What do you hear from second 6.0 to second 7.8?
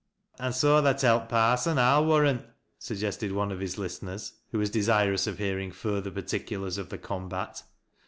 par ticulars of the combat.